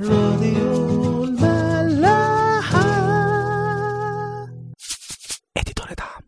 راديو 0.00 1.24
الملاحة. 1.24 2.82
اديتور 5.56 5.86
دعم. 5.98 6.22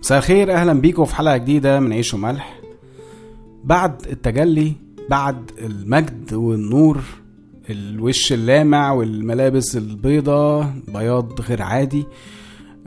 مساء 0.00 0.18
الخير 0.18 0.52
أهلا 0.52 0.72
بيكم 0.72 1.04
في 1.04 1.14
حلقة 1.14 1.36
جديدة 1.36 1.80
من 1.80 1.92
عيش 1.92 2.14
وملح. 2.14 2.60
بعد 3.64 4.06
التجلي 4.06 4.72
بعد 5.10 5.50
المجد 5.58 6.32
والنور 6.32 7.02
الوش 7.70 8.32
اللامع 8.32 8.92
والملابس 8.92 9.76
البيضة 9.76 10.62
بياض 10.88 11.40
غير 11.40 11.62
عادي. 11.62 12.04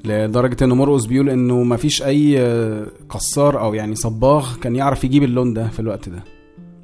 لدرجة 0.06 0.64
إن 0.64 0.70
مرقس 0.70 1.06
بيقول 1.06 1.30
إنه 1.30 1.64
مفيش 1.64 2.04
أي 2.04 2.40
قصار 3.10 3.60
أو 3.62 3.74
يعني 3.74 3.96
صباغ 3.96 4.56
كان 4.58 4.76
يعرف 4.76 5.04
يجيب 5.04 5.24
اللون 5.24 5.54
ده 5.54 5.68
في 5.68 5.80
الوقت 5.80 6.10
ده. 6.10 6.24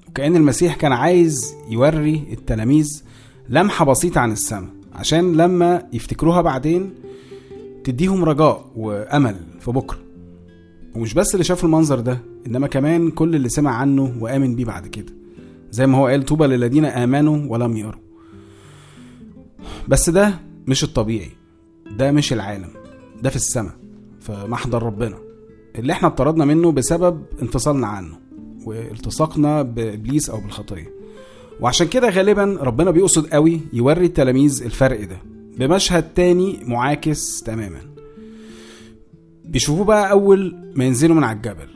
وكأن 0.10 0.36
المسيح 0.36 0.76
كان 0.76 0.92
عايز 0.92 1.56
يوري 1.70 2.24
التلاميذ 2.32 3.04
لمحة 3.50 3.86
بسيطة 3.86 4.22
عن 4.22 4.32
السماء 4.32 4.70
عشان 4.94 5.34
لما 5.38 5.84
يفتكروها 5.94 6.42
بعدين 6.42 6.94
تديهم 7.84 8.24
رجاء 8.24 8.66
وأمل 8.76 9.36
في 9.60 9.72
بكرة. 9.72 10.00
ومش 10.96 11.14
بس 11.14 11.34
اللي 11.34 11.44
شاف 11.44 11.64
المنظر 11.64 12.00
ده 12.00 12.20
إنما 12.48 12.68
كمان 12.68 13.12
كل 13.12 13.36
اللي 13.36 13.50
سمع 13.50 13.72
عنه 13.72 14.16
وآمن 14.20 14.56
بيه 14.56 14.66
بعد 14.66 14.88
كده. 14.88 15.14
زي 15.72 15.88
ما 15.88 15.98
هو 15.98 16.08
قال 16.08 16.26
طوبى 16.26 16.48
للذين 16.48 16.86
آمنوا 16.86 17.46
ولم 17.50 17.78
يروا. 17.78 18.02
بس 19.88 20.10
ده 20.10 20.40
مش 20.68 20.84
الطبيعي 20.84 21.30
ده 21.98 22.12
مش 22.12 22.34
العالم 22.34 22.70
ده 23.22 23.30
في 23.30 23.36
السماء 23.36 23.74
في 24.20 24.46
محضر 24.48 24.84
ربنا. 24.84 25.18
اللي 25.76 25.94
إحنا 25.94 26.08
اطردنا 26.08 26.46
منه 26.46 26.72
بسبب 26.72 27.24
انفصالنا 27.42 27.88
عنه 27.88 28.18
والتصاقنا 28.66 29.62
بإبليس 29.62 30.30
أو 30.30 30.40
بالخطية. 30.42 30.92
وعشان 31.60 31.88
كده 31.88 32.10
غالبا 32.10 32.58
ربنا 32.62 32.92
بيقصد 32.92 33.28
قوي 33.28 33.60
يوري 33.74 34.06
التلاميذ 34.06 34.64
الفرق 34.64 35.04
ده. 35.06 35.18
بمشهد 35.58 36.14
تاني 36.14 36.60
معاكس 36.66 37.44
تماما. 37.44 37.80
بيشوفوه 39.46 39.86
بقى 39.86 40.12
أول 40.12 40.56
ما 40.76 40.86
ينزلوا 40.86 41.16
من 41.16 41.24
على 41.24 41.36
الجبل. 41.38 41.68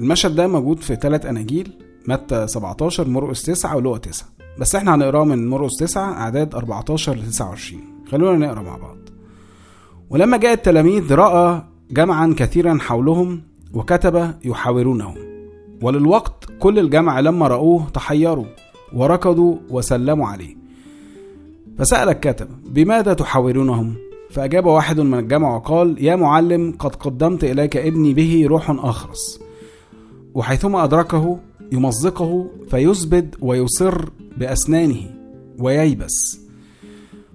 المشهد 0.00 0.34
ده 0.34 0.46
موجود 0.46 0.80
في 0.80 0.96
ثلاث 0.96 1.26
أناجيل. 1.26 1.72
متى 2.08 2.46
17 2.46 3.08
مرقس 3.08 3.42
9 3.42 3.76
ولوقا 3.76 3.98
9 3.98 4.28
بس 4.58 4.74
إحنا 4.74 4.94
هنقراه 4.94 5.24
من 5.24 5.50
مرقس 5.50 5.76
9 5.76 6.12
اعداد 6.12 6.54
14 6.54 7.14
ل 7.14 7.22
29 7.30 7.80
خلونا 8.10 8.46
نقرا 8.46 8.62
مع 8.62 8.76
بعض. 8.76 8.96
ولما 10.10 10.36
جاء 10.36 10.52
التلاميذ 10.52 11.14
رأى 11.14 11.62
جمعا 11.90 12.34
كثيرا 12.36 12.78
حولهم 12.80 13.42
وكتب 13.74 14.34
يحاورونهم. 14.44 15.14
وللوقت 15.82 16.44
كل 16.58 16.78
الجمع 16.78 17.20
لما 17.20 17.48
رأوه 17.48 17.88
تحيروا 17.94 18.46
وركضوا 18.92 19.56
وسلموا 19.70 20.26
عليه. 20.26 20.56
فسأل 21.78 22.08
الكتب 22.08 22.48
بماذا 22.66 23.14
تحاورونهم؟ 23.14 23.94
فأجاب 24.30 24.66
واحد 24.66 25.00
من 25.00 25.18
الجمع 25.18 25.56
وقال 25.56 26.04
يا 26.04 26.16
معلم 26.16 26.74
قد 26.78 26.94
قدمت 26.94 27.44
إليك 27.44 27.76
ابني 27.76 28.14
به 28.14 28.46
روح 28.48 28.70
آخرس. 28.70 29.40
وحيثما 30.34 30.84
أدركه 30.84 31.38
يمزقه 31.72 32.46
فيزبد 32.70 33.34
ويصر 33.40 34.08
بأسنانه 34.36 35.10
وييبس. 35.58 36.40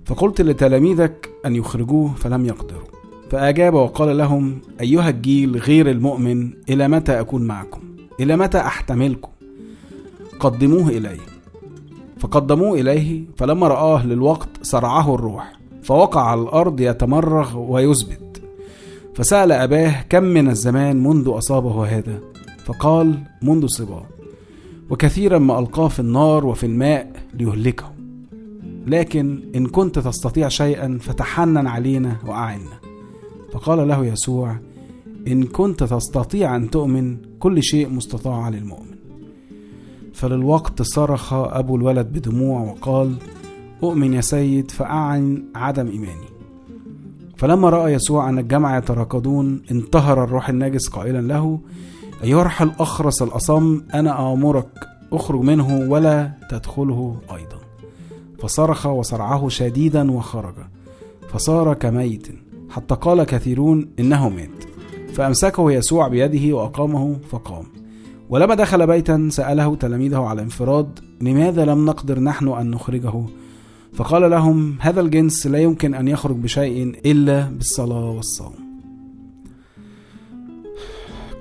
فقلت 0.06 0.42
لتلاميذك 0.42 1.30
أن 1.46 1.56
يخرجوه 1.56 2.14
فلم 2.14 2.46
يقدروا. 2.46 2.88
فأجاب 3.30 3.74
وقال 3.74 4.18
لهم 4.18 4.60
أيها 4.82 5.10
الجيل 5.10 5.58
غير 5.58 5.90
المؤمن 5.92 6.50
إلى 6.70 6.88
متى 6.88 7.20
أكون 7.20 7.44
معكم؟ 7.44 7.82
إلى 8.20 8.38
متى 8.38 8.58
أحتملكم؟ 8.58 9.32
قدموه 10.40 10.90
إلي. 10.90 11.18
فقدموه 12.20 12.80
إليه 12.80 13.24
فلما 13.38 13.68
رآه 13.68 14.06
للوقت 14.06 14.50
صرعه 14.62 15.16
الروح 15.16 15.54
فوقع 15.84 16.22
على 16.22 16.42
الأرض 16.42 16.82
يتمرغ 16.82 17.58
ويزبد 17.58 18.38
فسأل 19.16 19.52
أباه 19.52 20.02
كم 20.10 20.24
من 20.24 20.50
الزمان 20.50 21.04
منذ 21.04 21.38
أصابه 21.38 21.86
هذا؟ 21.86 22.20
فقال 22.66 23.20
منذ 23.42 23.68
صباه 23.68 24.04
وكثيرا 24.92 25.40
ما 25.40 25.60
ألقاه 25.60 25.88
في 25.88 26.00
النار 26.00 26.46
وفي 26.46 26.66
الماء 26.66 27.12
ليهلكه. 27.34 27.92
لكن 28.88 29.44
إن 29.56 29.66
كنت 29.66 30.00
تستطيع 30.00 30.48
شيئا 30.48 30.98
فتحنن 31.02 31.68
علينا 31.68 32.18
وأعنا. 32.28 32.80
فقال 33.52 33.88
له 33.88 34.06
يسوع 34.06 34.56
إن 35.28 35.44
كنت 35.44 35.84
تستطيع 35.84 36.56
أن 36.56 36.70
تؤمن 36.70 37.18
كل 37.40 37.64
شيء 37.64 37.90
مستطاع 37.90 38.50
للمؤمن. 38.50 38.96
فللوقت 40.14 40.82
صرخ 40.82 41.34
أبو 41.34 41.76
الولد 41.76 42.08
بدموع 42.14 42.62
وقال 42.62 43.16
أؤمن 43.84 44.14
يا 44.14 44.22
سيد 44.22 44.72
فأعن 44.72 45.44
عدم 45.56 45.88
إيماني. 45.88 46.32
فلما 47.38 47.70
رأى 47.70 47.94
يسوع 47.94 48.30
أن 48.30 48.40
الجمع 48.40 48.78
يتراكضون 48.78 49.62
انتهر 49.72 50.24
الروح 50.24 50.50
الناجس 50.50 50.88
قائلا 50.88 51.22
له 51.22 51.60
الروح 52.24 52.62
الأخرس 52.62 53.22
الأصم 53.22 53.82
أنا 53.94 54.34
آمرك 54.34 54.70
أخرج 55.14 55.42
منه 55.42 55.80
ولا 55.90 56.32
تدخله 56.50 57.18
أيضا. 57.32 57.58
فصرخ 58.40 58.86
وصرعه 58.86 59.50
شديدا 59.50 60.12
وخرج 60.12 60.54
فصار 61.30 61.74
كميت 61.74 62.28
حتى 62.70 62.96
قال 62.96 63.24
كثيرون 63.24 63.90
إنه 64.00 64.30
مات. 64.30 64.50
فأمسكه 65.14 65.72
يسوع 65.72 66.08
بيده 66.08 66.56
وأقامه 66.56 67.18
فقام. 67.32 67.66
ولما 68.30 68.56
دخل 68.56 68.88
بيتا 68.88 69.28
سأله 69.32 69.76
تلاميذه 69.76 70.20
على 70.20 70.42
انفراد 70.42 71.00
لماذا 71.22 71.66
لم 71.66 71.86
نقدر 71.86 72.20
نحن 72.20 72.48
أن 72.48 72.72
نخرجه؟ 72.72 73.24
فقال 73.94 74.32
لهم 74.32 74.78
هذا 74.80 75.02
الجنس 75.02 75.48
لا 75.48 75.60
يمكن 75.60 75.94
أن 75.94 76.08
يخرج 76.08 76.36
بشيء 76.36 77.00
إلا 77.06 77.42
بالصلاة 77.42 78.10
والصوم. 78.10 78.71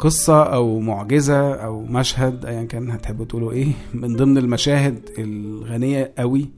قصة 0.00 0.42
أو 0.42 0.80
معجزة 0.80 1.54
أو 1.54 1.82
مشهد 1.82 2.46
أيا 2.46 2.64
كان 2.64 2.90
هتحبوا 2.90 3.24
تقولوا 3.24 3.52
إيه 3.52 3.68
من 3.94 4.16
ضمن 4.16 4.38
المشاهد 4.38 5.00
الغنية 5.18 6.12
قوي 6.18 6.48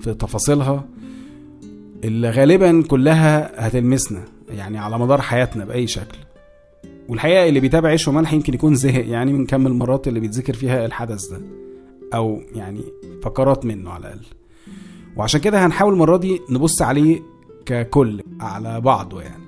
في 0.00 0.14
تفاصيلها 0.14 0.84
اللي 2.04 2.30
غالبا 2.30 2.82
كلها 2.82 3.66
هتلمسنا 3.66 4.24
يعني 4.48 4.78
على 4.78 4.98
مدار 4.98 5.20
حياتنا 5.20 5.64
بأي 5.64 5.86
شكل. 5.86 6.18
والحقيقة 7.08 7.48
اللي 7.48 7.60
بيتابع 7.60 7.88
عيش 7.88 8.08
وملح 8.08 8.32
يمكن 8.32 8.54
يكون 8.54 8.74
زهق 8.74 9.08
يعني 9.08 9.32
من 9.32 9.46
كم 9.46 9.66
المرات 9.66 10.08
اللي 10.08 10.20
بيتذكر 10.20 10.54
فيها 10.54 10.86
الحدث 10.86 11.26
ده 11.26 11.40
أو 12.14 12.40
يعني 12.54 12.80
فقرات 13.22 13.64
منه 13.64 13.90
على 13.90 14.00
الأقل. 14.06 14.20
وعشان 15.16 15.40
كده 15.40 15.66
هنحاول 15.66 15.92
المرة 15.92 16.16
دي 16.16 16.40
نبص 16.50 16.82
عليه 16.82 17.20
ككل 17.66 18.22
على 18.40 18.80
بعضه 18.80 19.22
يعني. 19.22 19.44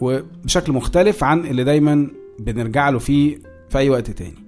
وبشكل 0.00 0.72
مختلف 0.72 1.24
عن 1.24 1.46
اللي 1.46 1.64
دايما 1.64 2.08
بنرجع 2.38 2.88
له 2.88 2.98
فيه 2.98 3.38
في 3.70 3.78
أي 3.78 3.90
وقت 3.90 4.10
تاني. 4.10 4.46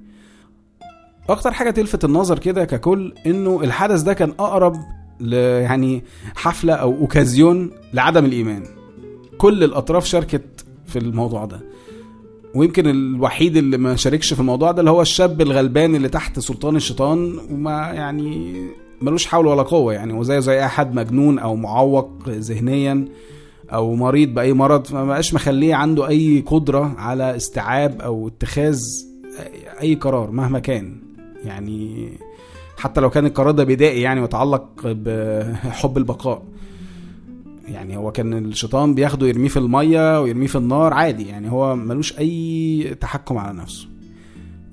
أكتر 1.29 1.53
حاجة 1.53 1.71
تلفت 1.71 2.05
النظر 2.05 2.39
كده 2.39 2.65
ككل 2.65 3.15
إنه 3.27 3.61
الحدث 3.65 4.03
ده 4.03 4.13
كان 4.13 4.31
أقرب 4.39 4.77
ل 5.21 5.33
يعني 5.33 6.05
حفلة 6.35 6.73
أو 6.75 6.95
أوكازيون 6.95 7.71
لعدم 7.95 8.25
الإيمان. 8.25 8.63
كل 9.39 9.65
الأطراف 9.65 10.05
شاركت 10.05 10.65
في 10.87 10.99
الموضوع 10.99 11.45
ده. 11.45 11.61
ويمكن 12.55 12.87
الوحيد 12.87 13.57
اللي 13.57 13.77
ما 13.79 13.97
شاركش 13.97 14.35
في 14.35 14.41
الموضوع 14.41 14.71
ده 14.73 14.81
اللي 14.81 14.91
هو 14.91 15.03
الشاب 15.03 15.41
الغلبان 15.41 15.95
اللي 15.95 16.09
تحت 16.09 16.39
سلطان 16.39 16.77
الشيطان 16.77 17.39
وما 17.51 17.73
يعني 17.73 18.67
ملوش 19.03 19.27
حول 19.27 19.47
ولا 19.47 19.63
قوة 19.63 19.93
يعني 19.93 20.13
وزيه 20.13 20.39
زي 20.39 20.59
اي 20.59 20.69
حد 20.69 20.95
مجنون 20.95 21.39
أو 21.39 21.57
معوق 21.57 22.29
ذهنيا. 22.29 23.05
أو 23.73 23.95
مريض 23.95 24.35
بأي 24.35 24.53
مرض 24.53 24.95
ما 24.95 25.05
بقاش 25.05 25.35
مخليه 25.35 25.75
عنده 25.75 26.09
أي 26.09 26.45
قدرة 26.47 26.95
على 26.99 27.37
استيعاب 27.37 28.01
أو 28.01 28.29
اتخاذ 28.29 28.81
أي 29.81 29.95
قرار 29.95 30.31
مهما 30.31 30.59
كان. 30.59 30.97
يعني 31.45 32.09
حتى 32.79 33.01
لو 33.01 33.11
كان 33.11 33.27
القرار 33.27 33.51
ده 33.51 33.65
بدائي 33.65 34.01
يعني 34.01 34.21
متعلق 34.21 34.69
بحب 34.85 35.99
البقاء. 36.03 36.43
يعني 37.69 37.97
هو 37.97 38.13
كان 38.13 38.33
الشيطان 38.33 38.95
بياخده 38.95 39.27
يرميه 39.27 39.49
في 39.49 39.57
المية 39.59 40.21
ويرميه 40.21 40.47
في 40.47 40.57
النار 40.57 40.93
عادي 40.95 41.27
يعني 41.29 41.51
هو 41.51 41.77
ملوش 41.77 42.19
أي 42.19 42.97
تحكم 43.01 43.39
على 43.39 43.59
نفسه. 43.59 43.89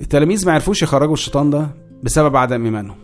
التلاميذ 0.02 0.46
ما 0.46 0.54
عرفوش 0.54 0.84
يخرجوا 0.84 1.14
الشيطان 1.14 1.50
ده 1.50 1.68
بسبب 2.04 2.36
عدم 2.36 2.66
إيمانهم. 2.66 2.96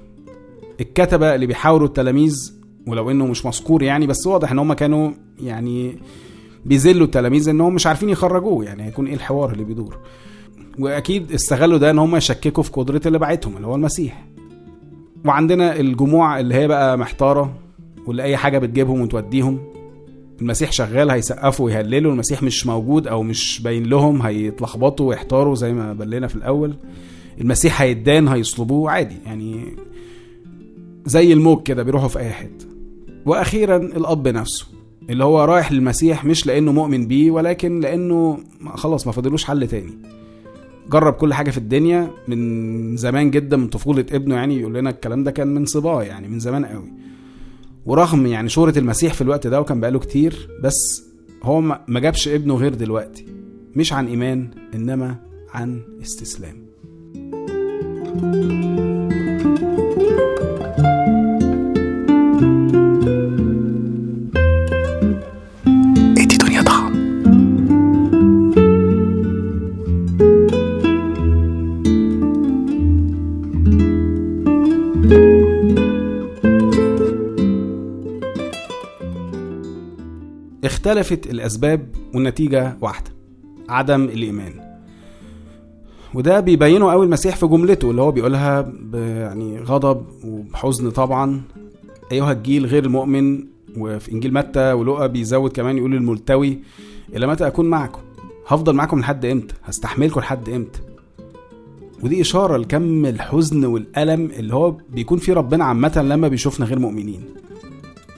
الكتبة 0.82 1.36
اللي 1.36 1.46
بيحاوروا 1.46 1.88
التلاميذ 1.88 2.61
ولو 2.88 3.12
إنه 3.12 3.28
مش 3.28 3.46
مذكور 3.46 3.84
يعني 3.84 4.08
بس 4.08 4.28
واضح 4.28 4.52
إن 4.52 4.60
هم 4.60 4.74
كانوا 4.74 5.12
يعني 5.42 5.96
بيذلوا 6.66 7.06
التلاميذ 7.06 7.50
انهم 7.50 7.74
مش 7.76 7.88
عارفين 7.88 8.10
يخرجوه 8.10 8.66
يعني 8.66 8.84
هيكون 8.84 9.08
إيه 9.08 9.14
الحوار 9.14 9.52
اللي 9.52 9.64
بيدور. 9.64 9.98
وأكيد 10.80 11.32
استغلوا 11.32 11.78
ده 11.78 11.90
إن 11.92 12.00
هم 12.00 12.16
يشككوا 12.16 12.64
في 12.64 12.72
قدرة 12.72 13.02
اللي 13.06 13.20
بعتهم 13.20 13.56
اللي 13.56 13.68
هو 13.68 13.76
المسيح. 13.76 14.26
وعندنا 15.26 15.80
الجموع 15.80 16.40
اللي 16.40 16.56
هي 16.56 16.68
بقى 16.68 16.98
محتارة 16.98 17.54
واللي 18.08 18.24
أي 18.24 18.38
حاجة 18.38 18.58
بتجيبهم 18.58 19.02
وتوديهم. 19.02 19.60
المسيح 20.42 20.72
شغال 20.72 21.10
هيسقفوا 21.12 21.66
ويهللوا 21.66 22.12
المسيح 22.12 22.44
مش 22.44 22.68
موجود 22.68 23.08
أو 23.08 23.24
مش 23.24 23.62
باين 23.64 23.84
لهم 23.84 24.22
هيتلخبطوا 24.22 25.10
ويحتاروا 25.10 25.56
زي 25.56 25.74
ما 25.74 25.94
بلينا 25.94 26.28
في 26.28 26.36
الأول. 26.36 26.74
المسيح 27.42 27.82
هيدان 27.82 28.28
هيصلبوه 28.28 28.92
عادي 28.92 29.16
يعني 29.26 29.66
زي 31.06 31.34
الموج 31.34 31.64
كده 31.64 31.84
بيروحوا 31.84 32.08
في 32.08 32.20
أي 32.20 32.30
حتة. 32.30 32.71
وأخيرا 33.26 33.76
الأب 33.78 34.28
نفسه 34.28 34.66
اللي 35.10 35.24
هو 35.24 35.44
رايح 35.46 35.72
للمسيح 35.72 36.26
مش 36.26 36.48
لأنه 36.48 36.72
مؤمن 36.72 37.08
بيه 37.08 37.32
ولكن 37.32 37.80
لأنه 37.80 38.38
خلاص 38.74 39.08
ما 39.08 39.14
فاضلوش 39.14 39.44
حل 39.44 39.68
تاني. 39.68 39.92
جرب 40.90 41.14
كل 41.14 41.34
حاجة 41.34 41.52
في 41.52 41.58
الدنيا 41.58 42.12
من 42.28 42.98
زمان 42.98 43.32
جدا 43.32 43.58
من 43.58 43.68
طفولة 43.68 44.06
ابنه 44.12 44.36
يعني 44.36 44.60
يقول 44.60 44.74
لنا 44.74 44.90
الكلام 44.90 45.24
ده 45.24 45.32
كان 45.32 45.48
من 45.48 45.66
صباه 45.66 46.04
يعني 46.04 46.28
من 46.28 46.40
زمان 46.40 46.66
قوي. 46.66 46.92
ورغم 47.86 48.26
يعني 48.26 48.50
شهرة 48.50 48.80
المسيح 48.80 49.14
في 49.14 49.22
الوقت 49.22 49.48
ده 49.48 49.62
وكان 49.62 49.80
بقاله 49.82 50.00
كتير 50.00 50.50
بس 50.64 51.04
هو 51.44 51.62
ما 51.88 52.00
جابش 52.00 52.28
ابنه 52.28 52.56
غير 52.56 52.74
دلوقتي. 52.74 53.26
مش 53.76 53.94
عن 53.94 54.08
إيمان 54.08 54.50
إنما 54.76 55.16
عن 55.54 55.82
استسلام. 56.02 56.56
ادي 58.16 58.91
اختلفت 80.92 81.32
الأسباب 81.32 81.88
والنتيجة 82.14 82.78
واحدة 82.82 83.12
عدم 83.70 84.04
الإيمان. 84.04 84.54
وده 86.14 86.40
بيبينه 86.40 86.92
قوي 86.92 87.06
المسيح 87.06 87.36
في 87.36 87.48
جملته 87.48 87.92
اللي 87.92 88.02
هو 88.02 88.12
بيقولها 88.12 88.74
يعني 88.94 89.60
غضب 89.60 90.06
وبحزن 90.26 90.90
طبعا. 90.90 91.42
أيها 92.12 92.32
الجيل 92.32 92.66
غير 92.66 92.86
المؤمن 92.86 93.44
وفي 93.78 94.12
إنجيل 94.12 94.34
متى 94.34 94.72
ولوقا 94.72 95.08
بيزود 95.08 95.52
كمان 95.52 95.78
يقول 95.78 95.96
الملتوي 95.96 96.60
إلى 97.16 97.28
متى 97.28 97.48
أكون 97.48 97.66
معكم؟ 97.66 98.02
هفضل 98.48 98.74
معاكم 98.74 99.00
لحد 99.00 99.26
إمتى؟ 99.26 99.56
هستحملكم 99.64 100.20
لحد 100.20 100.50
إمتى؟ 100.50 100.80
ودي 102.04 102.22
إشارة 102.22 102.58
لكم 102.58 103.06
الحزن 103.06 103.66
والألم 103.66 104.26
اللي 104.26 104.54
هو 104.54 104.72
بيكون 104.72 105.18
فيه 105.18 105.34
ربنا 105.34 105.66
عامة 105.66 106.06
لما 106.06 106.28
بيشوفنا 106.28 106.66
غير 106.66 106.80
مؤمنين. 106.80 107.22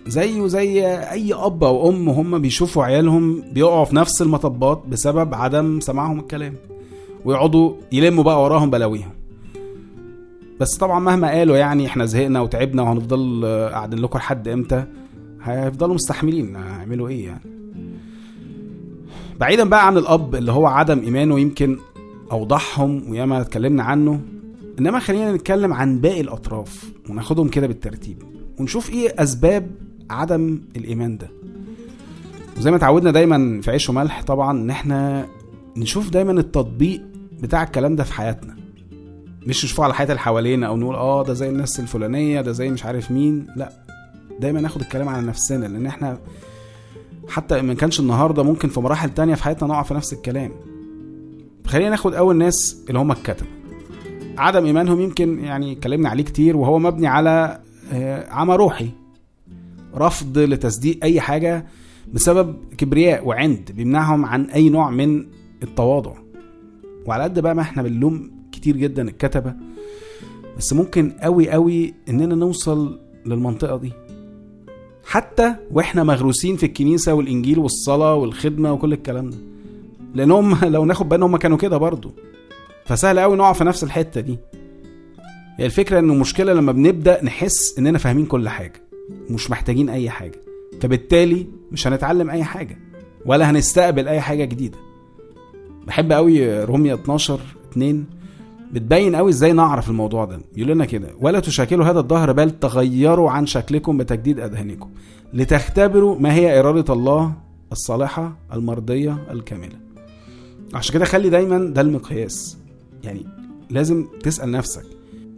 زيه 0.07 0.47
زي 0.47 0.87
أي 0.87 1.33
أب 1.33 1.63
أو 1.63 1.89
أم 1.89 2.09
هم 2.09 2.39
بيشوفوا 2.39 2.83
عيالهم 2.83 3.43
بيقعوا 3.53 3.85
في 3.85 3.95
نفس 3.95 4.21
المطبات 4.21 4.83
بسبب 4.89 5.33
عدم 5.33 5.79
سماعهم 5.79 6.19
الكلام 6.19 6.53
ويقعدوا 7.25 7.73
يلموا 7.91 8.23
بقى 8.23 8.43
وراهم 8.43 8.69
بلاويهم. 8.69 9.09
بس 10.59 10.77
طبعا 10.77 10.99
مهما 10.99 11.29
قالوا 11.31 11.57
يعني 11.57 11.85
إحنا 11.85 12.05
زهقنا 12.05 12.41
وتعبنا 12.41 12.81
وهنفضل 12.81 13.45
قاعدين 13.71 13.99
لكم 13.99 14.17
لحد 14.19 14.47
إمتى؟ 14.47 14.85
هيفضلوا 15.43 15.95
مستحملين 15.95 16.55
هيعملوا 16.55 17.07
إيه 17.09 17.25
يعني؟ 17.25 17.41
بعيدا 19.39 19.63
بقى 19.69 19.87
عن 19.87 19.97
الأب 19.97 20.35
اللي 20.35 20.51
هو 20.51 20.65
عدم 20.67 20.99
إيمانه 20.99 21.39
يمكن 21.39 21.77
أوضحهم 22.31 23.09
وياما 23.09 23.41
اتكلمنا 23.41 23.83
عنه 23.83 24.19
إنما 24.79 24.99
خلينا 24.99 25.31
نتكلم 25.31 25.73
عن 25.73 25.99
باقي 25.99 26.21
الأطراف 26.21 26.91
وناخدهم 27.09 27.47
كده 27.47 27.67
بالترتيب 27.67 28.23
ونشوف 28.59 28.89
إيه 28.89 29.13
أسباب 29.23 29.71
عدم 30.13 30.61
الإيمان 30.75 31.17
ده. 31.17 31.29
وزي 32.57 32.71
ما 32.71 32.77
اتعودنا 32.77 33.11
دايما 33.11 33.61
في 33.61 33.71
عيش 33.71 33.89
وملح 33.89 34.23
طبعا 34.23 34.51
إن 34.59 34.69
إحنا 34.69 35.27
نشوف 35.77 36.09
دايما 36.09 36.31
التطبيق 36.31 37.01
بتاع 37.41 37.63
الكلام 37.63 37.95
ده 37.95 38.03
في 38.03 38.13
حياتنا. 38.13 38.55
مش 39.47 39.65
نشوفه 39.65 39.83
على 39.83 39.93
حياة 39.93 40.07
اللي 40.07 40.19
حوالينا 40.19 40.67
أو 40.67 40.77
نقول 40.77 40.95
آه 40.95 41.23
ده 41.23 41.33
زي 41.33 41.49
الناس 41.49 41.79
الفلانية 41.79 42.41
ده 42.41 42.51
زي 42.51 42.69
مش 42.69 42.85
عارف 42.85 43.11
مين. 43.11 43.47
لا 43.55 43.71
دايما 44.39 44.61
ناخد 44.61 44.81
الكلام 44.81 45.09
على 45.09 45.27
نفسنا 45.27 45.65
لأن 45.65 45.85
إحنا 45.85 46.17
حتى 47.29 47.61
ما 47.61 47.73
كانش 47.73 47.99
النهارده 47.99 48.43
ممكن 48.43 48.69
في 48.69 48.79
مراحل 48.79 49.09
تانية 49.09 49.35
في 49.35 49.43
حياتنا 49.43 49.67
نقع 49.69 49.83
في 49.83 49.93
نفس 49.93 50.13
الكلام. 50.13 50.51
خلينا 51.67 51.89
ناخد 51.89 52.13
أول 52.13 52.35
ناس 52.35 52.83
اللي 52.87 52.99
هم 52.99 53.11
الكتبه 53.11 53.47
عدم 54.37 54.65
إيمانهم 54.65 55.01
يمكن 55.01 55.39
يعني 55.43 55.71
اتكلمنا 55.71 56.09
عليه 56.09 56.23
كتير 56.23 56.57
وهو 56.57 56.79
مبني 56.79 57.07
على 57.07 57.59
آه، 57.93 58.29
عمى 58.29 58.55
روحي. 58.55 58.89
رفض 59.95 60.37
لتصديق 60.37 60.99
أي 61.03 61.21
حاجة 61.21 61.65
بسبب 62.13 62.55
كبرياء 62.77 63.27
وعند 63.27 63.71
بيمنعهم 63.71 64.25
عن 64.25 64.45
أي 64.45 64.69
نوع 64.69 64.89
من 64.89 65.25
التواضع. 65.63 66.13
وعلى 67.05 67.23
قد 67.23 67.39
بقى 67.39 67.55
ما 67.55 67.61
إحنا 67.61 67.83
بنلوم 67.83 68.31
كتير 68.51 68.77
جدا 68.77 69.07
الكتبة 69.07 69.53
بس 70.57 70.73
ممكن 70.73 71.11
قوي 71.21 71.49
قوي 71.49 71.93
إننا 72.09 72.35
نوصل 72.35 72.99
للمنطقة 73.25 73.77
دي. 73.77 73.93
حتى 75.05 75.55
وإحنا 75.71 76.03
مغروسين 76.03 76.57
في 76.57 76.65
الكنيسة 76.65 77.13
والإنجيل 77.13 77.59
والصلاة 77.59 78.15
والخدمة 78.15 78.73
وكل 78.73 78.93
الكلام 78.93 79.29
ده. 79.29 79.37
لأنهم 80.13 80.57
لو 80.73 80.85
ناخد 80.85 81.09
بالنا 81.09 81.25
هم 81.25 81.37
كانوا 81.37 81.57
كده 81.57 81.77
برضو. 81.77 82.11
فسهل 82.85 83.19
قوي 83.19 83.37
نقع 83.37 83.53
في 83.53 83.63
نفس 83.63 83.83
الحتة 83.83 84.21
دي. 84.21 84.37
هي 85.57 85.65
الفكرة 85.65 85.99
إنه 85.99 86.13
مشكلة 86.13 86.53
لما 86.53 86.71
بنبدأ 86.71 87.23
نحس 87.23 87.79
إننا 87.79 87.97
فاهمين 87.97 88.25
كل 88.25 88.49
حاجة. 88.49 88.92
مش 89.29 89.51
محتاجين 89.51 89.89
أي 89.89 90.09
حاجة. 90.09 90.41
فبالتالي 90.81 91.47
مش 91.71 91.87
هنتعلم 91.87 92.29
أي 92.29 92.43
حاجة 92.43 92.77
ولا 93.25 93.49
هنستقبل 93.51 94.07
أي 94.07 94.21
حاجة 94.21 94.45
جديدة. 94.45 94.77
بحب 95.87 96.11
قوي 96.11 96.63
روميا 96.63 96.93
12 96.93 97.39
2 97.71 98.05
بتبين 98.71 99.15
قوي 99.15 99.29
إزاي 99.29 99.53
نعرف 99.53 99.89
الموضوع 99.89 100.25
ده. 100.25 100.39
يقول 100.55 100.71
لنا 100.71 100.85
كده 100.85 101.07
ولا 101.19 101.39
تشاكلوا 101.39 101.85
هذا 101.85 101.99
الظهر 101.99 102.31
بل 102.31 102.51
تغيروا 102.51 103.31
عن 103.31 103.45
شكلكم 103.45 103.97
بتجديد 103.97 104.39
أذهانكم 104.39 104.89
لتختبروا 105.33 106.19
ما 106.19 106.33
هي 106.33 106.59
إرادة 106.59 106.93
الله 106.93 107.33
الصالحة 107.71 108.35
المرضية 108.53 109.17
الكاملة. 109.31 109.75
عشان 110.73 110.93
كده 110.93 111.05
خلي 111.05 111.29
دايما 111.29 111.57
ده 111.57 111.81
المقياس. 111.81 112.57
يعني 113.03 113.25
لازم 113.69 114.05
تسأل 114.23 114.51
نفسك 114.51 114.83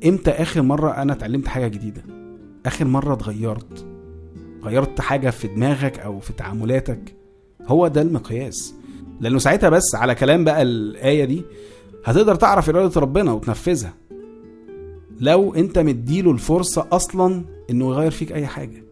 إمتى 0.06 0.31
آخر 0.31 0.62
مرة 0.62 0.91
أنا 0.91 1.13
اتعلمت 1.13 1.47
حاجة 1.47 1.67
جديدة؟ 1.67 2.01
آخر 2.65 2.85
مرة 2.85 3.13
اتغيرت 3.13 3.85
غيرت 4.63 5.01
حاجة 5.01 5.29
في 5.29 5.47
دماغك 5.47 6.00
أو 6.00 6.19
في 6.19 6.33
تعاملاتك 6.33 7.15
هو 7.67 7.88
ده 7.88 8.01
المقياس. 8.01 8.74
لأنه 9.22 9.38
ساعتها 9.39 9.69
بس 9.69 9.95
على 9.95 10.15
كلام 10.15 10.43
بقى 10.43 10.62
الآية 10.62 11.25
دي 11.25 11.43
هتقدر 12.05 12.36
تعرف 12.36 12.69
إرادة 12.69 13.01
ربنا 13.01 13.31
وتنفذها. 13.31 13.93
لو 15.19 15.53
أنت 15.55 15.79
مديله 15.79 16.31
الفرصة 16.31 16.88
أصلا 16.91 17.45
إنه 17.69 17.86
يغير 17.89 18.12
فيك 18.12 18.31
أي 18.31 18.48
حاجة. 18.48 18.84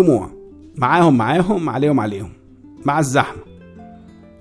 الجموع 0.00 0.30
معاهم 0.76 1.18
معاهم 1.18 1.68
عليهم 1.68 2.00
عليهم 2.00 2.30
مع 2.84 2.98
الزحمة. 2.98 3.42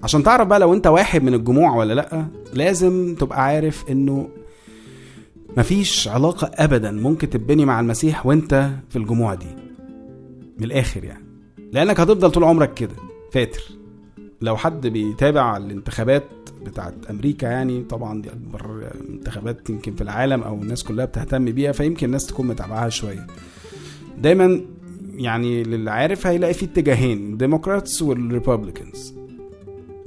عشان 0.03 0.23
تعرف 0.23 0.47
بقى 0.47 0.59
لو 0.59 0.73
انت 0.73 0.87
واحد 0.87 1.23
من 1.23 1.33
الجموع 1.33 1.75
ولا 1.75 1.93
لأ 1.93 2.25
لازم 2.53 3.15
تبقى 3.19 3.43
عارف 3.43 3.85
إنه 3.91 4.29
مفيش 5.57 6.07
علاقة 6.07 6.51
ابدا 6.53 6.91
ممكن 6.91 7.29
تبني 7.29 7.65
مع 7.65 7.79
المسيح 7.79 8.25
وانت 8.25 8.69
في 8.89 8.95
الجموع 8.95 9.33
دي. 9.33 9.45
من 10.57 10.63
الآخر 10.63 11.03
يعني. 11.03 11.25
لأنك 11.71 11.99
هتفضل 11.99 12.31
طول 12.31 12.43
عمرك 12.43 12.73
كده 12.73 12.95
فاتر. 13.31 13.61
لو 14.41 14.57
حد 14.57 14.87
بيتابع 14.87 15.57
الانتخابات 15.57 16.23
بتاعت 16.65 16.93
أمريكا 17.09 17.47
يعني 17.47 17.83
طبعا 17.83 18.21
دي 18.21 18.29
أكبر 18.29 18.91
انتخابات 19.09 19.69
يمكن 19.69 19.95
في 19.95 20.01
العالم 20.01 20.41
أو 20.43 20.55
الناس 20.55 20.83
كلها 20.83 21.05
بتهتم 21.05 21.45
بيها 21.45 21.71
فيمكن 21.71 22.05
الناس 22.05 22.25
تكون 22.25 22.47
متابعاها 22.47 22.89
شوية. 22.89 23.27
دايما 24.17 24.61
يعني 25.19 25.63
للي 25.63 25.91
عارف 25.91 26.27
هيلاقي 26.27 26.53
في 26.53 26.65
اتجاهين 26.65 27.37
Democrats 27.37 28.01
وال 28.01 28.18
Republicans 28.18 29.13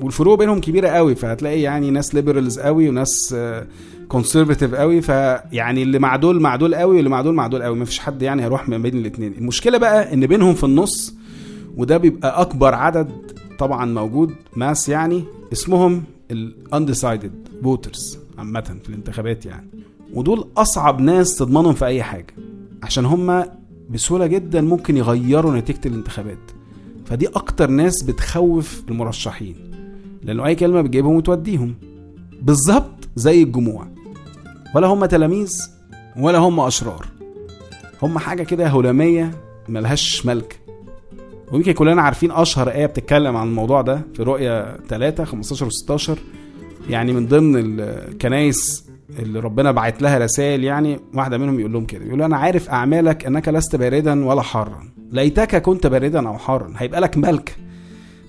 والفروق 0.00 0.38
بينهم 0.38 0.60
كبيرة 0.60 0.88
قوي 0.88 1.14
فهتلاقي 1.14 1.60
يعني 1.60 1.90
ناس 1.90 2.14
liberals 2.14 2.58
قوي 2.58 2.88
وناس 2.88 3.36
conservative 4.08 4.74
قوي 4.74 5.00
فيعني 5.02 5.82
اللي 5.82 5.98
مع 5.98 6.16
دول 6.16 6.40
مع 6.40 6.56
دول 6.56 6.74
قوي 6.74 6.96
واللي 6.96 7.10
مع 7.10 7.20
دول 7.22 7.34
مع 7.34 7.46
دول 7.46 7.62
قوي. 7.62 7.78
مفيش 7.78 7.98
حد 7.98 8.22
يعني 8.22 8.42
هيروح 8.42 8.68
ما 8.68 8.78
بين 8.78 8.96
الاثنين 8.98 9.32
المشكلة 9.38 9.78
بقى 9.78 10.14
إن 10.14 10.26
بينهم 10.26 10.54
في 10.54 10.64
النص 10.64 11.14
وده 11.76 11.96
بيبقى 11.96 12.40
أكبر 12.40 12.74
عدد 12.74 13.10
طبعا 13.58 13.84
موجود 13.84 14.34
mass 14.56 14.88
يعني 14.88 15.24
اسمهم 15.52 16.02
ال 16.30 16.40
undecided 16.40 17.32
voters 17.62 18.18
عامة 18.38 18.76
في 18.82 18.88
الانتخابات 18.88 19.46
يعني. 19.46 19.68
ودول 20.14 20.48
أصعب 20.56 21.00
ناس 21.00 21.36
تضمنهم 21.36 21.74
في 21.74 21.86
أي 21.86 22.02
حاجة 22.02 22.34
عشان 22.82 23.04
هما 23.04 23.48
بسهولة 23.90 24.26
جدا 24.26 24.60
ممكن 24.60 24.96
يغيروا 24.96 25.56
نتيجة 25.56 25.80
الانتخابات. 25.86 26.50
فدي 27.06 27.28
أكتر 27.28 27.70
ناس 27.70 28.02
بتخوف 28.02 28.82
المرشحين 28.88 29.56
لأنه 30.22 30.46
أي 30.46 30.54
كلمة 30.54 30.80
بتجيبهم 30.80 31.16
وتوديهم. 31.16 31.74
بالظبط 32.42 33.08
زي 33.16 33.42
الجموع. 33.42 33.88
ولا 34.74 34.86
هم 34.86 35.04
تلاميذ 35.06 35.62
ولا 36.16 36.38
هم 36.38 36.60
أشرار. 36.60 37.06
هم 38.02 38.18
حاجة 38.18 38.42
كده 38.42 38.66
هلامية 38.66 39.30
ملهاش 39.68 40.26
ملك. 40.26 40.60
ويمكن 41.52 41.72
كلنا 41.72 42.02
عارفين 42.02 42.30
أشهر 42.30 42.68
آية 42.70 42.86
بتتكلم 42.86 43.36
عن 43.36 43.48
الموضوع 43.48 43.82
ده 43.82 44.02
في 44.14 44.22
رؤية 44.22 44.76
3 44.88 45.24
15 45.24 45.66
و 45.66 45.70
16 45.70 46.18
يعني 46.90 47.12
من 47.12 47.26
ضمن 47.26 47.80
الكنايس 47.80 48.84
اللي 49.18 49.40
ربنا 49.40 49.72
بعت 49.72 50.02
لها 50.02 50.18
رسائل 50.18 50.64
يعني 50.64 51.00
واحدة 51.14 51.38
منهم 51.38 51.60
يقول 51.60 51.72
لهم 51.72 51.84
كده 51.84 52.04
يقول 52.04 52.22
أنا 52.22 52.36
عارف 52.36 52.70
أعمالك 52.70 53.26
أنك 53.26 53.48
لست 53.48 53.76
باردا 53.76 54.24
ولا 54.24 54.42
حارا 54.42 54.88
ليتك 55.10 55.62
كنت 55.62 55.86
باردا 55.86 56.28
أو 56.28 56.38
حارا 56.38 56.72
هيبقى 56.76 57.00
لك 57.00 57.16
ملك. 57.18 57.56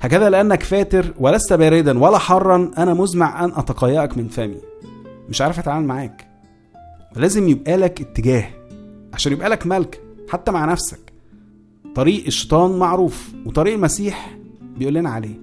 هكذا 0.02 0.30
لأنك 0.30 0.64
فاتر 0.64 1.14
ولست 1.20 1.54
باردا 1.54 2.00
ولا 2.00 2.18
حارا 2.18 2.72
أنا 2.78 2.94
مزمع 2.94 3.46
أن 3.46 3.52
أتقيأك 3.56 4.18
من 4.18 4.28
فمي. 4.28 4.58
مش 5.30 5.42
عارف 5.42 5.60
أتعامل 5.60 5.88
معاك. 5.88 6.28
لازم 7.16 7.50
يبقى 7.50 7.78
لك 7.78 8.02
اتجاه 8.02 8.46
عشان 9.14 9.32
يبقى 9.32 9.50
لك 9.50 9.68
ملك 9.68 10.02
حتى 10.30 10.52
مع 10.52 10.66
نفسك. 10.66 11.14
طريق 11.96 12.26
الشيطان 12.28 12.72
معروف 12.80 13.32
وطريق 13.46 13.74
المسيح 13.74 14.38
بيقول 14.78 14.94
لنا 14.94 15.10
عليه. 15.10 15.36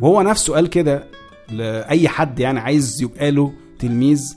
وهو 0.00 0.22
نفسه 0.22 0.54
قال 0.54 0.66
كده 0.70 1.04
لأي 1.52 2.08
حد 2.08 2.40
يعني 2.40 2.60
عايز 2.60 3.02
يبقى 3.02 3.30
له 3.30 3.52
تلميذ 3.78 4.36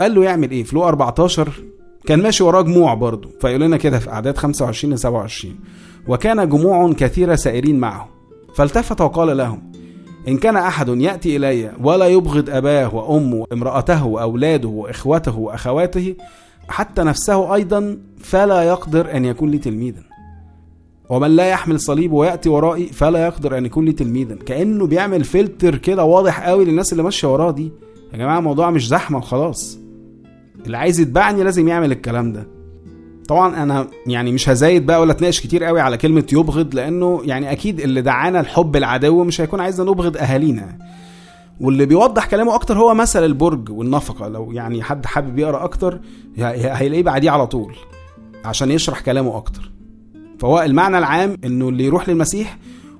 قال 0.00 0.14
له 0.14 0.24
يعمل 0.24 0.50
إيه؟ 0.50 0.64
في 0.64 0.76
لو 0.76 0.84
14 0.84 1.52
كان 2.06 2.22
ماشي 2.22 2.44
وراه 2.44 2.62
جموع 2.62 2.94
برضه 2.94 3.30
فيقول 3.40 3.60
لنا 3.60 3.76
كده 3.76 3.98
في 3.98 4.10
أعداد 4.10 4.36
25 4.36 4.94
ل 4.94 4.98
27 4.98 5.54
وكان 6.08 6.48
جموع 6.48 6.92
كثيرة 6.92 7.34
سائرين 7.34 7.78
معه. 7.78 8.08
فالتفت 8.54 9.00
وقال 9.00 9.36
لهم 9.36 9.72
إن 10.28 10.36
كان 10.38 10.56
أحد 10.56 10.88
يأتي 10.88 11.36
إلي 11.36 11.72
ولا 11.82 12.06
يبغض 12.06 12.50
أباه 12.50 12.94
وأمه 12.94 13.36
وامرأته 13.50 14.06
وأولاده 14.06 14.68
وإخوته 14.68 15.38
وأخواته 15.38 16.14
حتى 16.68 17.02
نفسه 17.02 17.54
أيضا 17.54 17.98
فلا 18.18 18.62
يقدر 18.62 19.16
أن 19.16 19.24
يكون 19.24 19.50
لي 19.50 19.58
تلميذا. 19.58 20.02
ومن 21.10 21.36
لا 21.36 21.48
يحمل 21.48 21.80
صليب 21.80 22.12
ويأتي 22.12 22.48
ورائي 22.48 22.86
فلا 22.86 23.26
يقدر 23.26 23.58
أن 23.58 23.66
يكون 23.66 23.84
لي 23.84 23.92
تلميذا. 23.92 24.34
كأنه 24.34 24.86
بيعمل 24.86 25.24
فلتر 25.24 25.76
كده 25.76 26.04
واضح 26.04 26.48
قوي 26.48 26.64
للناس 26.64 26.92
اللي 26.92 27.02
ماشية 27.02 27.32
وراه 27.32 27.50
دي. 27.50 27.72
يا 28.12 28.18
جماعة 28.18 28.38
الموضوع 28.38 28.70
مش 28.70 28.88
زحمة 28.88 29.18
وخلاص. 29.18 29.78
اللي 30.66 30.76
عايز 30.76 31.00
يتبعني 31.00 31.42
لازم 31.42 31.68
يعمل 31.68 31.92
الكلام 31.92 32.32
ده. 32.32 32.46
طبعا 33.28 33.62
أنا 33.62 33.88
يعني 34.06 34.32
مش 34.32 34.48
هزايد 34.48 34.86
بقى 34.86 35.00
ولا 35.00 35.12
أتناقش 35.12 35.40
كتير 35.40 35.64
قوي 35.64 35.80
على 35.80 35.96
كلمة 35.96 36.24
يبغض 36.32 36.74
لأنه 36.74 37.20
يعني 37.24 37.52
أكيد 37.52 37.80
اللي 37.80 38.02
دعانا 38.02 38.40
الحب 38.40 38.76
العدو 38.76 39.24
مش 39.24 39.40
هيكون 39.40 39.60
عايزنا 39.60 39.90
نبغض 39.90 40.16
أهالينا. 40.16 40.78
واللي 41.60 41.86
بيوضح 41.86 42.26
كلامه 42.26 42.54
أكتر 42.54 42.78
هو 42.78 42.94
مثل 42.94 43.24
البرج 43.24 43.70
والنفقة. 43.70 44.28
لو 44.28 44.52
يعني 44.52 44.82
حد 44.82 45.06
حابب 45.06 45.38
يقرأ 45.38 45.64
أكتر 45.64 46.00
هيلاقيه 46.38 47.02
بعديه 47.02 47.30
على 47.30 47.46
طول 47.46 47.74
عشان 48.44 48.70
يشرح 48.70 49.00
كلامه 49.00 49.36
أكتر. 49.36 49.72
فهو 50.38 50.62
المعنى 50.62 50.98
العام 50.98 51.36
إنه 51.44 51.68
اللي 51.68 51.84
يروح 51.84 52.08
للمسيح 52.08 52.58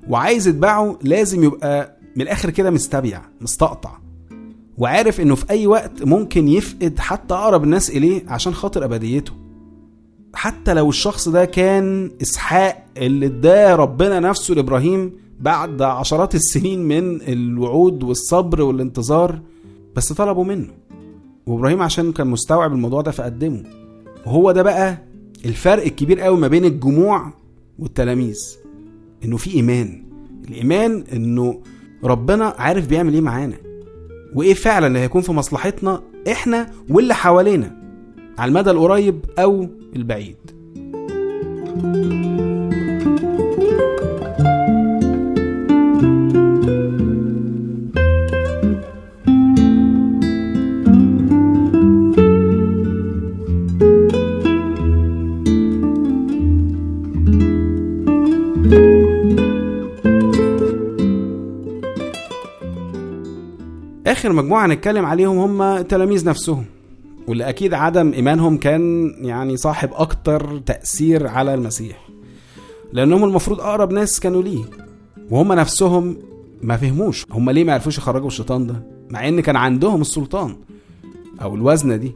وعايز 0.09 0.47
يتبعه 0.47 0.99
لازم 1.03 1.43
يبقى 1.43 1.97
من 2.15 2.21
الآخر 2.21 2.49
كده 2.49 2.69
مستبيع 2.71 3.21
مستقطع. 3.41 3.91
وعارف 4.77 5.21
إنه 5.21 5.35
في 5.35 5.49
أي 5.49 5.67
وقت 5.67 6.03
ممكن 6.03 6.47
يفقد 6.47 6.99
حتى 6.99 7.33
أقرب 7.33 7.63
الناس 7.63 7.89
إليه 7.89 8.23
عشان 8.27 8.53
خاطر 8.53 8.85
أبديته. 8.85 9.31
حتى 10.33 10.73
لو 10.73 10.89
الشخص 10.89 11.29
ده 11.29 11.45
كان 11.45 12.11
إسحاق 12.21 12.85
اللي 12.97 13.25
اداه 13.25 13.75
ربنا 13.75 14.19
نفسه 14.19 14.53
لإبراهيم 14.53 15.11
بعد 15.39 15.81
عشرات 15.81 16.35
السنين 16.35 16.83
من 16.87 17.21
الوعود 17.21 18.03
والصبر 18.03 18.61
والانتظار 18.61 19.39
بس 19.95 20.13
طلبوا 20.13 20.43
منه. 20.43 20.67
وإبراهيم 21.47 21.81
عشان 21.81 22.11
كان 22.11 22.27
مستوعب 22.27 22.73
الموضوع 22.73 23.01
ده 23.01 23.11
فقدمه. 23.11 23.63
وهو 24.25 24.51
ده 24.51 24.63
بقى 24.63 24.97
الفرق 25.45 25.83
الكبير 25.83 26.19
قوي 26.19 26.37
ما 26.37 26.47
بين 26.47 26.65
الجموع 26.65 27.33
والتلاميذ. 27.79 28.39
إنه 29.25 29.37
في 29.37 29.53
إيمان. 29.53 30.03
الإيمان 30.49 31.03
إنه 31.13 31.61
ربنا 32.03 32.45
عارف 32.45 32.87
بيعمل 32.87 33.13
إيه 33.13 33.21
معانا. 33.21 33.64
وإيه 34.35 34.53
فعلا 34.53 34.87
اللي 34.87 34.99
هيكون 34.99 35.21
في 35.21 35.31
مصلحتنا 35.31 36.01
إحنا 36.31 36.71
واللي 36.89 37.13
حوالينا 37.13 37.77
على 38.37 38.49
المدى 38.49 38.71
القريب 38.71 39.25
أو 39.39 39.67
البعيد. 39.95 40.35
آخر 64.07 64.33
مجموعة 64.33 64.65
هنتكلم 64.65 65.05
عليهم 65.05 65.37
هم 65.37 65.61
التلاميذ 65.61 66.25
نفسهم 66.25 66.65
واللي 67.27 67.49
أكيد 67.49 67.73
عدم 67.73 68.13
إيمانهم 68.13 68.57
كان 68.57 69.11
يعني 69.21 69.57
صاحب 69.57 69.89
أكتر 69.93 70.57
تأثير 70.65 71.27
على 71.27 71.53
المسيح. 71.53 72.07
لأنهم 72.93 73.23
المفروض 73.23 73.59
أقرب 73.61 73.91
ناس 73.91 74.19
كانوا 74.19 74.41
ليه 74.43 74.63
وهم 75.31 75.53
نفسهم 75.53 76.17
ما 76.61 76.77
فهموش. 76.77 77.25
هم 77.31 77.49
ليه 77.49 77.63
ما 77.63 77.73
عرفوش 77.73 77.97
يخرجوا 77.97 78.27
الشيطان 78.27 78.67
ده؟ 78.67 78.83
مع 79.09 79.27
إن 79.27 79.39
كان 79.41 79.55
عندهم 79.55 80.01
السلطان 80.01 80.55
أو 81.41 81.55
الوزنه 81.55 81.95
دي. 81.95 82.11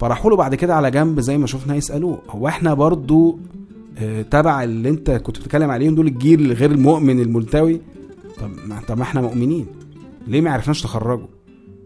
فراحوا 0.00 0.30
له 0.30 0.36
بعد 0.36 0.54
كده 0.54 0.74
على 0.74 0.90
جنب 0.90 1.20
زي 1.20 1.38
ما 1.38 1.46
شفنا 1.46 1.74
يسألوه 1.76 2.18
هو 2.30 2.48
إحنا 2.48 2.74
برضو 2.74 3.38
آه 3.98 4.22
تبع 4.22 4.64
اللي 4.64 4.88
أنت 4.88 5.10
كنت 5.10 5.38
بتتكلم 5.38 5.70
عليهم 5.70 5.94
دول 5.94 6.06
الجيل 6.06 6.52
غير 6.52 6.70
المؤمن 6.70 7.20
الملتوي؟ 7.20 7.80
طب 8.40 8.50
ما 8.66 8.80
طب 8.88 8.96
ما 8.98 9.02
إحنا 9.02 9.20
مؤمنين. 9.20 9.66
ليه 10.28 10.40
ما 10.40 10.50
عرفناش 10.50 10.82
تخرجه؟ 10.82 11.26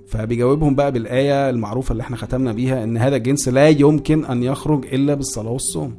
فبيجاوبهم 0.09 0.75
بقى 0.75 0.93
بالآية 0.93 1.51
المعروفة 1.51 1.93
اللي 1.93 2.03
إحنا 2.03 2.17
ختمنا 2.17 2.53
بيها 2.53 2.85
إن 2.85 2.97
هذا 2.97 3.17
الجنس 3.17 3.49
لا 3.49 3.69
يمكن 3.69 4.25
أن 4.25 4.43
يخرج 4.43 4.87
إلا 4.95 5.15
بالصلاة 5.15 5.51
والصوم. 5.51 5.95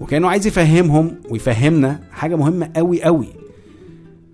وكانوا 0.00 0.30
عايز 0.30 0.46
يفهمهم 0.46 1.14
ويفهمنا 1.30 2.00
حاجة 2.10 2.36
مهمة 2.36 2.70
قوي 2.76 3.02
قوي 3.02 3.26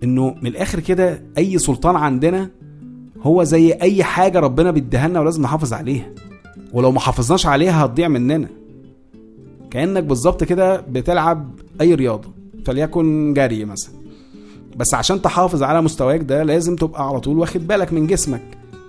إنه 0.03 0.35
من 0.41 0.47
الآخر 0.47 0.79
كده 0.79 1.21
أي 1.37 1.57
سلطان 1.59 1.95
عندنا 1.95 2.49
هو 3.21 3.43
زي 3.43 3.71
أي 3.71 4.03
حاجة 4.03 4.39
ربنا 4.39 4.71
بيديها 4.71 5.07
لنا 5.07 5.19
ولازم 5.19 5.41
نحافظ 5.41 5.73
عليها. 5.73 6.09
ولو 6.73 6.91
ما 6.91 6.99
حافظناش 6.99 7.45
عليها 7.45 7.85
هتضيع 7.85 8.07
مننا. 8.07 8.47
كأنك 9.71 10.03
بالظبط 10.03 10.43
كده 10.43 10.81
بتلعب 10.81 11.51
أي 11.81 11.93
رياضة 11.93 12.29
فليكن 12.65 13.33
جري 13.33 13.65
مثلا. 13.65 13.95
بس 14.77 14.93
عشان 14.93 15.21
تحافظ 15.21 15.63
على 15.63 15.81
مستواك 15.81 16.21
ده 16.21 16.43
لازم 16.43 16.75
تبقى 16.75 17.07
على 17.07 17.19
طول 17.19 17.37
واخد 17.37 17.67
بالك 17.67 17.93
من 17.93 18.07
جسمك 18.07 18.41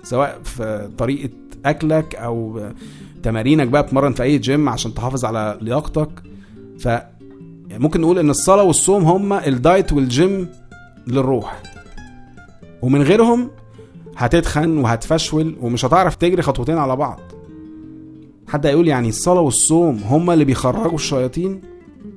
سواء 0.03 0.39
في 0.43 0.89
طريقة 0.97 1.29
أكلك 1.65 2.15
أو 2.15 2.61
تمارينك 3.23 3.67
بقى 3.67 3.83
بتمرن 3.83 4.13
في 4.13 4.23
أي 4.23 4.37
جيم 4.37 4.69
عشان 4.69 4.93
تحافظ 4.93 5.25
على 5.25 5.57
لياقتك. 5.61 6.09
ف 6.79 6.87
ممكن 7.71 8.01
نقول 8.01 8.19
إن 8.19 8.29
الصلاة 8.29 8.63
والصوم 8.63 9.03
هما 9.03 9.47
الدايت 9.47 9.93
والجيم 9.93 10.47
للروح. 11.07 11.61
ومن 12.81 13.01
غيرهم 13.03 13.49
هتتخن 14.17 14.77
وهتفشول 14.77 15.55
ومش 15.61 15.85
هتعرف 15.85 16.15
تجري 16.15 16.41
خطوتين 16.41 16.77
على 16.77 16.95
بعض. 16.95 17.19
حد 18.47 18.65
هيقول 18.65 18.87
يعني 18.87 19.09
الصلاة 19.09 19.41
والصوم 19.41 20.01
هما 20.05 20.33
اللي 20.33 20.45
بيخرجوا 20.45 20.95
الشياطين؟ 20.95 21.61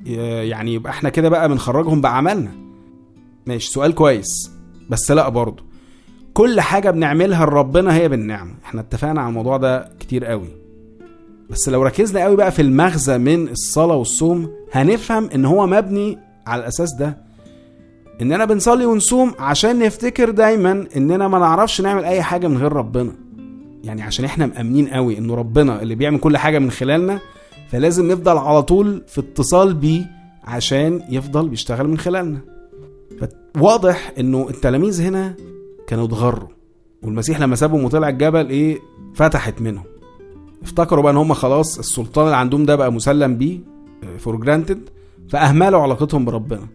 يعني 0.06 0.74
يبقى 0.74 0.90
إحنا 0.92 1.08
كده 1.08 1.28
بقى 1.28 1.48
بنخرجهم 1.48 2.00
بعملنا 2.00 2.50
ماشي 3.46 3.70
سؤال 3.70 3.94
كويس 3.94 4.50
بس 4.90 5.10
لا 5.10 5.28
برضه. 5.28 5.62
كل 6.34 6.60
حاجة 6.60 6.90
بنعملها 6.90 7.46
لربنا 7.46 7.94
هي 7.94 8.08
بالنعمة. 8.08 8.54
إحنا 8.64 8.80
اتفقنا 8.80 9.20
على 9.20 9.28
الموضوع 9.28 9.56
ده 9.56 9.88
كتير 10.00 10.24
قوي. 10.24 10.48
بس 11.50 11.68
لو 11.68 11.82
ركزنا 11.82 12.22
قوي 12.24 12.36
بقى 12.36 12.52
في 12.52 12.62
المغزى 12.62 13.18
من 13.18 13.48
الصلاة 13.48 13.94
والصوم 13.96 14.50
هنفهم 14.72 15.28
إن 15.34 15.44
هو 15.44 15.66
مبني 15.66 16.18
على 16.46 16.60
الأساس 16.60 16.94
ده. 16.94 17.18
إننا 18.22 18.44
بنصلي 18.44 18.86
ونصوم 18.86 19.32
عشان 19.38 19.78
نفتكر 19.78 20.30
دايما 20.30 20.86
إننا 20.96 21.28
ما 21.28 21.38
نعرفش 21.38 21.80
نعمل 21.80 22.04
أي 22.04 22.22
حاجة 22.22 22.48
من 22.48 22.56
غير 22.56 22.72
ربنا. 22.72 23.12
يعني 23.84 24.02
عشان 24.02 24.24
إحنا 24.24 24.46
مأمنين 24.46 24.88
قوي 24.88 25.18
إنه 25.18 25.34
ربنا 25.34 25.82
اللي 25.82 25.94
بيعمل 25.94 26.18
كل 26.18 26.36
حاجة 26.36 26.58
من 26.58 26.70
خلالنا 26.70 27.20
فلازم 27.70 28.12
نفضل 28.12 28.38
على 28.38 28.62
طول 28.62 29.02
في 29.08 29.20
اتصال 29.20 29.74
بيه 29.74 30.10
عشان 30.44 31.02
يفضل 31.08 31.48
بيشتغل 31.48 31.88
من 31.88 31.98
خلالنا. 31.98 32.38
واضح 33.58 34.12
إنه 34.18 34.48
التلاميذ 34.50 35.02
هنا 35.02 35.34
كانوا 35.86 36.04
اتغروا 36.04 36.48
والمسيح 37.02 37.40
لما 37.40 37.56
سابهم 37.56 37.84
وطلع 37.84 38.08
الجبل 38.08 38.48
إيه 38.48 38.78
فتحت 39.14 39.60
منهم. 39.60 39.84
افتكروا 40.62 41.02
بقى 41.02 41.12
إن 41.12 41.16
هم 41.16 41.32
خلاص 41.34 41.78
السلطان 41.78 42.24
اللي 42.24 42.36
عندهم 42.36 42.64
ده 42.66 42.76
بقى 42.76 42.92
مسلم 42.92 43.36
بيه 43.36 43.58
for 44.18 44.36
granted 44.36 44.80
فأهملوا 45.30 45.80
علاقتهم 45.80 46.24
بربنا. 46.24 46.66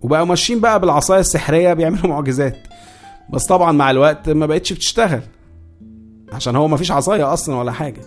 وبقوا 0.00 0.24
ماشيين 0.24 0.60
بقى 0.60 0.80
بالعصاية 0.80 1.20
السحرية 1.20 1.72
بيعملوا 1.74 2.06
معجزات. 2.14 2.56
بس 3.32 3.46
طبعا 3.46 3.72
مع 3.72 3.90
الوقت 3.90 4.28
ما 4.30 4.46
بقتش 4.46 4.72
بتشتغل 4.72 5.20
عشان 6.32 6.56
هو 6.56 6.68
ما 6.68 6.76
فيش 6.76 6.90
عصاية 6.92 7.32
أصلا 7.32 7.56
ولا 7.56 7.72
حاجة. 7.72 8.00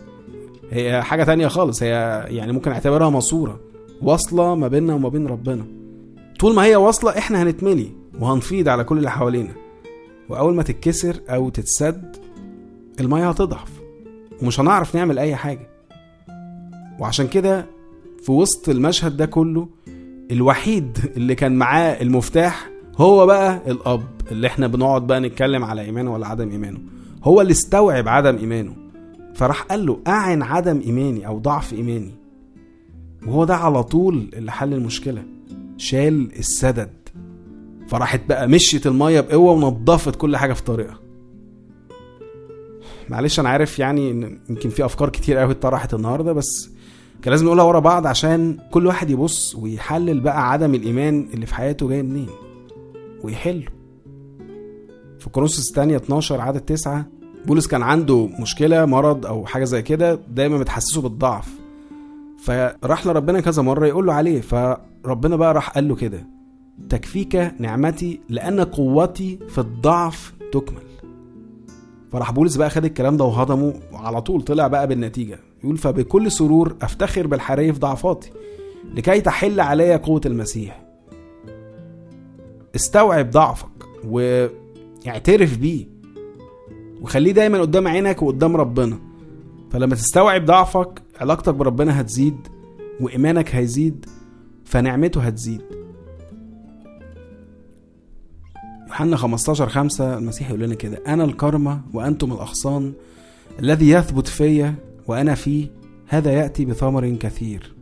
هي 0.71 1.01
حاجة 1.03 1.23
تانية 1.23 1.47
خالص 1.47 1.83
هي 1.83 2.25
يعني 2.29 2.51
ممكن 2.51 2.71
اعتبرها 2.71 3.09
ماسورة 3.09 3.59
واصلة 4.01 4.55
ما 4.55 4.67
بيننا 4.67 4.93
وما 4.93 5.09
بين 5.09 5.27
ربنا. 5.27 5.65
طول 6.41 6.55
ما 6.55 6.63
هي 6.63 6.75
واصلة 6.75 7.17
إحنا 7.17 7.43
هنتملي 7.43 7.91
وهنفيض 8.19 8.69
على 8.69 8.83
كل 8.83 8.97
اللي 8.97 9.11
حوالينا. 9.11 9.53
وأول 10.29 10.55
ما 10.55 10.63
تتكسر 10.63 11.21
أو 11.29 11.49
تتسد 11.49 12.15
المية 12.99 13.29
هتضعف. 13.29 13.71
ومش 14.41 14.59
هنعرف 14.59 14.95
نعمل 14.95 15.19
أي 15.19 15.35
حاجة. 15.35 15.69
وعشان 16.99 17.27
كده 17.27 17.65
في 18.23 18.31
وسط 18.31 18.69
المشهد 18.69 19.17
ده 19.17 19.25
كله 19.25 19.67
الوحيد 20.31 20.97
اللي 21.17 21.35
كان 21.35 21.55
معاه 21.55 22.01
المفتاح 22.01 22.69
هو 22.97 23.25
بقى 23.25 23.71
الأب 23.71 24.03
اللي 24.31 24.47
إحنا 24.47 24.67
بنقعد 24.67 25.07
بقى 25.07 25.19
نتكلم 25.19 25.63
على 25.63 25.81
إيمانه 25.81 26.13
ولا 26.13 26.27
عدم 26.27 26.49
إيمانه. 26.49 26.79
هو 27.23 27.41
اللي 27.41 27.51
استوعب 27.51 28.07
عدم 28.07 28.37
إيمانه. 28.37 28.73
فراح 29.35 29.61
قال 29.61 29.85
له 29.85 29.99
أعن 30.07 30.41
عدم 30.41 30.81
إيماني 30.85 31.27
أو 31.27 31.39
ضعف 31.39 31.73
إيماني. 31.73 32.11
وهو 33.27 33.43
ده 33.43 33.55
على 33.55 33.83
طول 33.83 34.29
اللي 34.33 34.51
حل 34.51 34.73
المشكلة. 34.73 35.23
شال 35.81 36.31
السدد. 36.39 36.89
فراحت 37.87 38.21
بقى 38.29 38.47
مشيت 38.47 38.87
المية 38.87 39.21
بقوة 39.21 39.51
ونضفت 39.51 40.15
كل 40.15 40.37
حاجة 40.37 40.53
في 40.53 40.63
طريقها. 40.63 40.99
معلش 43.09 43.39
أنا 43.39 43.49
عارف 43.49 43.79
يعني 43.79 44.11
إن 44.11 44.39
يمكن 44.49 44.69
في 44.69 44.85
أفكار 44.85 45.09
كتير 45.09 45.37
قوي 45.37 45.51
اتطرحت 45.51 45.93
النهارده 45.93 46.33
بس 46.33 46.69
كان 47.21 47.31
لازم 47.31 47.45
نقولها 47.45 47.63
ورا 47.63 47.79
بعض 47.79 48.07
عشان 48.07 48.57
كل 48.71 48.87
واحد 48.87 49.09
يبص 49.09 49.55
ويحلل 49.55 50.19
بقى 50.19 50.51
عدم 50.51 50.75
الإيمان 50.75 51.27
اللي 51.33 51.45
في 51.45 51.55
حياته 51.55 51.89
جاي 51.89 52.01
منين 52.03 52.29
ويحله. 53.23 53.65
في 55.19 55.29
كورنثوس 55.29 55.69
الثانية 55.69 55.95
12 55.97 56.41
عدد 56.41 56.59
9 56.61 57.05
بولس 57.45 57.67
كان 57.67 57.81
عنده 57.83 58.29
مشكلة 58.39 58.85
مرض 58.85 59.25
أو 59.25 59.45
حاجة 59.45 59.63
زي 59.63 59.81
كده 59.81 60.15
دايما 60.29 60.57
بتحسسه 60.57 61.01
بالضعف. 61.01 61.47
فراح 62.41 63.07
لربنا 63.07 63.39
كذا 63.39 63.61
مرة 63.61 63.85
يقول 63.87 64.05
له 64.05 64.13
عليه 64.13 64.41
فربنا 64.41 65.35
بقى 65.35 65.53
راح 65.53 65.69
قال 65.69 65.87
له 65.87 65.95
كده 65.95 66.27
تكفيك 66.89 67.51
نعمتي 67.59 68.19
لأن 68.29 68.59
قوتي 68.59 69.39
في 69.49 69.57
الضعف 69.57 70.33
تكمل. 70.51 70.81
فراح 72.11 72.31
بولس 72.31 72.55
بقى 72.55 72.69
خد 72.69 72.85
الكلام 72.85 73.17
ده 73.17 73.25
وهضمه 73.25 73.73
وعلى 73.93 74.21
طول 74.21 74.41
طلع 74.41 74.67
بقى 74.67 74.87
بالنتيجة 74.87 75.39
يقول 75.63 75.77
فبكل 75.77 76.31
سرور 76.31 76.75
أفتخر 76.81 77.27
بالحري 77.27 77.73
في 77.73 77.79
ضعفاتي 77.79 78.31
لكي 78.95 79.21
تحل 79.21 79.59
علي 79.59 79.95
قوة 79.95 80.21
المسيح. 80.25 80.81
استوعب 82.75 83.29
ضعفك 83.31 83.69
واعترف 84.07 85.57
بيه 85.57 85.85
وخليه 87.01 87.31
دايما 87.31 87.61
قدام 87.61 87.87
عينك 87.87 88.21
وقدام 88.21 88.57
ربنا. 88.57 88.99
فلما 89.71 89.95
تستوعب 89.95 90.45
ضعفك 90.45 91.01
علاقتك 91.21 91.53
بربنا 91.53 92.01
هتزيد 92.01 92.47
وإيمانك 92.99 93.55
هيزيد 93.55 94.05
فنعمته 94.65 95.21
هتزيد. 95.21 95.61
يوحنا 98.87 99.17
15 99.17 99.69
5 99.69 100.17
المسيح 100.17 100.49
يقول 100.49 100.61
لنا 100.61 100.75
كده 100.75 101.03
أنا 101.07 101.23
الكرمة 101.23 101.81
وأنتم 101.93 102.33
الأغصان 102.33 102.93
الذي 103.59 103.89
يثبت 103.89 104.27
فيا 104.27 104.75
وأنا 105.07 105.35
فيه 105.35 105.67
هذا 106.07 106.31
يأتي 106.33 106.65
بثمر 106.65 107.09
كثير 107.09 107.73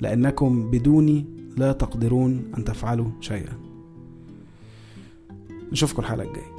لأنكم 0.00 0.70
بدوني 0.70 1.24
لا 1.56 1.72
تقدرون 1.72 2.52
أن 2.58 2.64
تفعلوا 2.64 3.10
شيئا. 3.20 3.58
نشوفكم 5.72 6.02
الحلقة 6.02 6.28
الجاية. 6.28 6.58